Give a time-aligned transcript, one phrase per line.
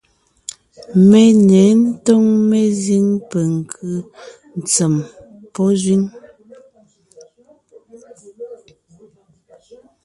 [1.09, 3.95] Mé ně ńtóŋ mezíŋ penkʉ́
[4.59, 4.93] ntsèm
[5.53, 6.01] pɔ́ zẅíŋ.